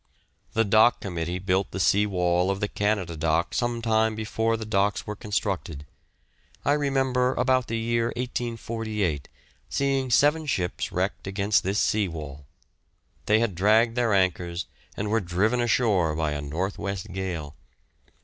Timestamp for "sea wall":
1.79-2.49, 11.77-12.47